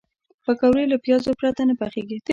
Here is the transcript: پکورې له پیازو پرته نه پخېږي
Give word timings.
پکورې 0.43 0.83
له 0.91 0.97
پیازو 1.05 1.37
پرته 1.39 1.61
نه 1.69 1.73
پخېږي 1.79 2.17